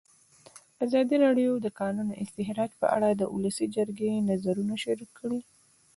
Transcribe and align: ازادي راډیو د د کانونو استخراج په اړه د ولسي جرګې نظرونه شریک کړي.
ازادي 0.85 1.15
راډیو 1.25 1.51
د 1.59 1.61
د 1.65 1.67
کانونو 1.79 2.13
استخراج 2.23 2.71
په 2.81 2.87
اړه 2.95 3.09
د 3.13 3.21
ولسي 3.33 3.65
جرګې 3.75 4.13
نظرونه 4.29 4.73
شریک 4.83 5.11
کړي. 5.19 5.39